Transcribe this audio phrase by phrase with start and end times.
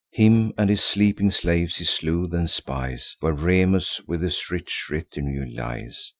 [0.09, 5.45] Him and his sleeping slaves he slew; then spies Where Remus, with his rich retinue,
[5.55, 6.09] lies.